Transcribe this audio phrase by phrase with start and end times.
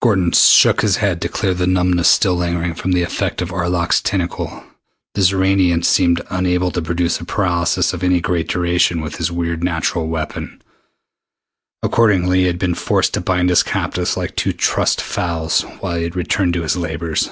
[0.00, 4.00] Gordon shook his head to clear the numbness still lingering from the effect of Arlok's
[4.00, 4.64] tentacle.
[5.12, 9.62] The Xoranian seemed unable to produce a paralysis of any great duration with his weird
[9.62, 10.62] natural weapon.
[11.82, 16.08] Accordingly, he had been forced to bind his captives like two trussed fowls while he
[16.08, 17.28] returned to his labors.